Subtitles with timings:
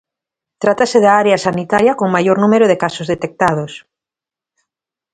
[0.63, 3.71] Trátase da área sanitaria con maior número de casos detectados.